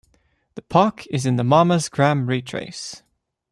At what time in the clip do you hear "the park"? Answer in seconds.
0.55-1.05